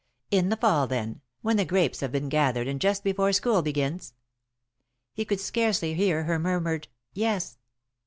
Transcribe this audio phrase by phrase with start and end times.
[0.31, 4.15] "In the Fall, then, when the grapes have been gathered and just before school begins?"
[5.13, 7.59] He could scarcely hear her murmured: "Yes."